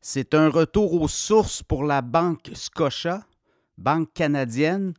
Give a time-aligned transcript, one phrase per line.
[0.00, 3.26] C'est un retour aux sources pour la banque Scotia,
[3.76, 4.94] banque canadienne,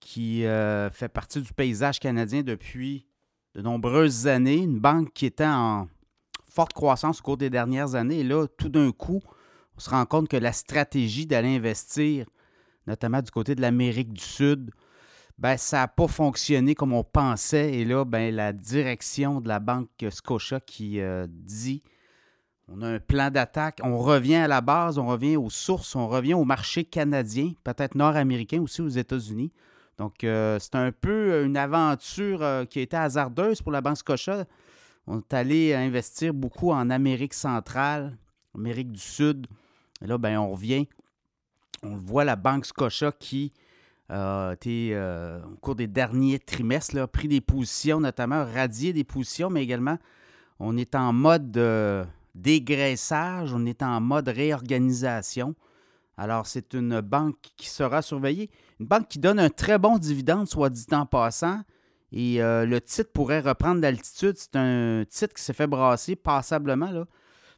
[0.00, 3.06] qui euh, fait partie du paysage canadien depuis
[3.54, 4.58] de nombreuses années.
[4.58, 5.88] Une banque qui était en
[6.48, 8.20] forte croissance au cours des dernières années.
[8.20, 9.20] Et là, tout d'un coup,
[9.76, 12.26] on se rend compte que la stratégie d'aller investir,
[12.86, 14.70] notamment du côté de l'Amérique du Sud,
[15.38, 17.74] ben, ça n'a pas fonctionné comme on pensait.
[17.74, 21.82] Et là, ben, la direction de la banque Scotia qui euh, dit
[22.68, 26.08] on a un plan d'attaque, on revient à la base, on revient aux sources, on
[26.08, 29.52] revient au marché canadien, peut-être nord-américain aussi aux États-Unis.
[29.98, 33.96] Donc, euh, c'est un peu une aventure euh, qui a été hasardeuse pour la Banque
[33.96, 34.44] Scotia.
[35.06, 38.18] On est allé investir beaucoup en Amérique centrale,
[38.54, 39.46] Amérique du Sud.
[40.02, 40.88] Et là, ben, on revient.
[41.82, 43.52] On voit la Banque Scotia qui
[44.08, 49.04] a été, euh, au cours des derniers trimestres, a pris des positions, notamment radié des
[49.04, 49.98] positions, mais également,
[50.58, 51.56] on est en mode
[52.36, 55.54] dégraissage, on est en mode réorganisation.
[56.16, 58.50] Alors, c'est une banque qui sera surveillée.
[58.80, 61.62] Une banque qui donne un très bon dividende, soit dit en passant.
[62.12, 64.36] Et euh, le titre pourrait reprendre d'altitude.
[64.36, 66.90] C'est un titre qui s'est fait brasser passablement.
[66.90, 67.06] Là.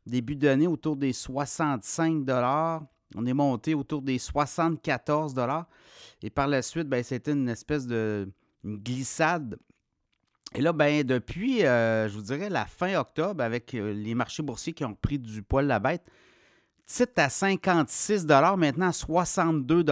[0.06, 2.24] Début d'année, autour des 65
[3.14, 5.34] On est monté autour des 74
[6.22, 8.28] Et par la suite, ben, c'était une espèce de
[8.64, 9.58] glissade.
[10.54, 14.42] Et là, ben, depuis, euh, je vous dirais, la fin octobre, avec euh, les marchés
[14.42, 16.02] boursiers qui ont pris du poil la bête,
[16.86, 19.84] titre à 56 maintenant à 62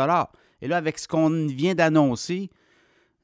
[0.63, 2.51] Et là, avec ce qu'on vient d'annoncer,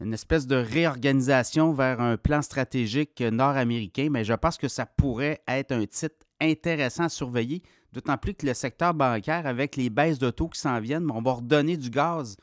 [0.01, 5.41] une espèce de réorganisation vers un plan stratégique nord-américain, mais je pense que ça pourrait
[5.49, 10.19] être un titre intéressant à surveiller, d'autant plus que le secteur bancaire, avec les baisses
[10.19, 12.37] de taux qui s'en viennent, on va redonner du gaz,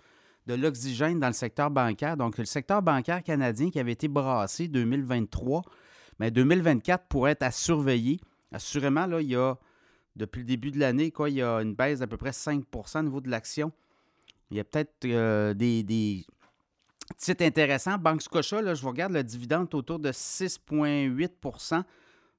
[0.49, 2.17] de l'oxygène dans le secteur bancaire.
[2.17, 5.61] Donc, le secteur bancaire canadien qui avait été brassé 2023,
[6.17, 8.19] mais 2024 pourrait être à surveiller.
[8.51, 9.55] Assurément, là, il y a
[10.15, 12.63] depuis le début de l'année, quoi, il y a une baisse d'à peu près 5
[12.73, 13.71] au niveau de l'action.
[14.49, 16.25] Il y a peut-être euh, des,
[17.17, 17.99] titres intéressants.
[17.99, 21.83] Banque Scotia, là, je vous regarde le dividende autour de 6,8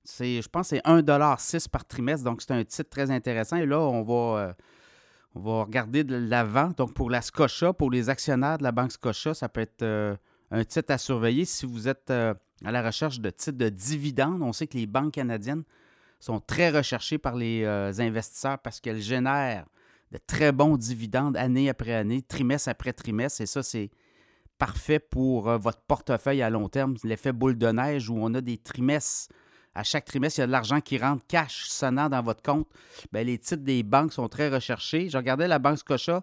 [0.02, 3.56] c'est, je pense que c'est 1,6 par trimestre, donc c'est un titre très intéressant.
[3.56, 4.52] Et là, on va, euh,
[5.34, 6.70] on va regarder de l'avant.
[6.76, 10.16] Donc, pour la Scotia, pour les actionnaires de la Banque Scotia, ça peut être euh,
[10.50, 14.42] un titre à surveiller si vous êtes à la recherche de titres de dividendes.
[14.42, 15.64] On sait que les banques canadiennes
[16.18, 19.66] sont très recherchées par les euh, investisseurs parce qu'elles génèrent
[20.12, 23.40] de très bons dividendes année après année, trimestre après trimestre.
[23.40, 23.90] Et ça, c'est
[24.58, 26.96] parfait pour euh, votre portefeuille à long terme.
[27.04, 29.32] L'effet boule de neige où on a des trimestres.
[29.74, 32.66] À chaque trimestre, il y a de l'argent qui rentre cash sonnant dans votre compte.
[33.12, 35.08] Bien, les titres des banques sont très recherchés.
[35.08, 36.22] Je regardais la Banque Scotia,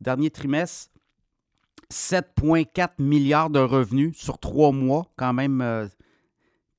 [0.00, 0.90] dernier trimestre,
[1.90, 5.86] 7,4 milliards de revenus sur trois mois, quand même euh,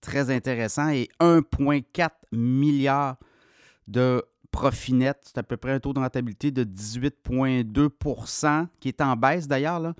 [0.01, 3.17] très intéressant, et 1,4 milliard
[3.87, 5.19] de profit net.
[5.21, 9.93] C'est à peu près un taux de rentabilité de 18,2% qui est en baisse d'ailleurs.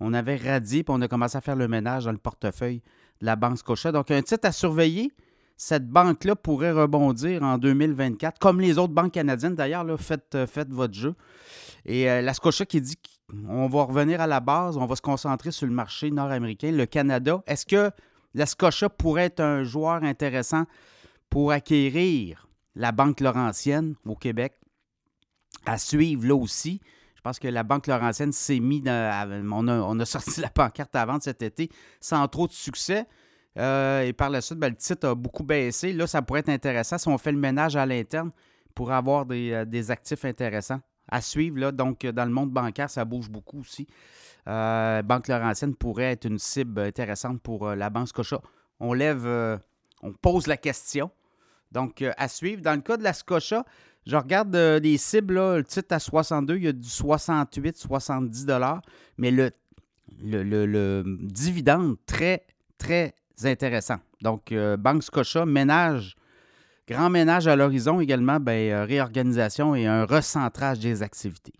[0.00, 2.82] On avait radié, puis on a commencé à faire le ménage dans le portefeuille
[3.20, 3.92] de la Banque Scotia.
[3.92, 5.12] Donc, un titre à surveiller.
[5.62, 9.84] Cette banque-là pourrait rebondir en 2024, comme les autres banques canadiennes d'ailleurs.
[10.00, 11.14] Faites, euh, faites votre jeu.
[11.84, 12.96] Et euh, la Scotia qui dit
[13.28, 16.86] qu'on va revenir à la base, on va se concentrer sur le marché nord-américain, le
[16.86, 17.42] Canada.
[17.46, 17.90] Est-ce que
[18.32, 20.64] la Scotia pourrait être un joueur intéressant
[21.28, 24.54] pour acquérir la Banque Laurentienne au Québec,
[25.66, 26.80] à suivre là aussi.
[27.16, 31.04] Je pense que la Banque Laurentienne s'est mis dans, on, a, sorti la pancarte à
[31.04, 31.68] vente cet été
[32.00, 33.06] sans trop de succès.
[33.58, 35.92] Euh, et par la suite, ben, le titre a beaucoup baissé.
[35.92, 38.30] Là, ça pourrait être intéressant si on fait le ménage à l'interne
[38.74, 41.58] pour avoir des, euh, actifs intéressants à suivre.
[41.58, 41.72] Là.
[41.72, 43.86] Donc, dans le monde bancaire, ça bouge beaucoup aussi.
[44.48, 48.40] Euh, Banque Laurentienne pourrait être une cible intéressante pour la Banque Scotia.
[48.78, 49.26] On lève,
[50.02, 51.10] on pose la question.
[51.72, 52.62] Donc, euh, à suivre.
[52.62, 53.64] Dans le cas de la Scotia,
[54.06, 58.46] je regarde euh, les cibles, le titre à 62, il y a du 68, 70
[59.18, 59.50] mais le,
[60.22, 62.44] le, dividende, très,
[62.78, 63.14] très
[63.46, 63.96] intéressant.
[64.22, 66.16] Donc, euh, Banque Scotia, ménage,
[66.88, 71.59] grand ménage à l'horizon également, ben, réorganisation et un recentrage des activités.